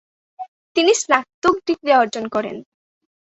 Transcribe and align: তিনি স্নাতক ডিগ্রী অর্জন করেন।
তিনি 0.75 0.91
স্নাতক 0.93 1.55
ডিগ্রী 1.67 1.91
অর্জন 1.93 2.25
করেন। 2.27 2.55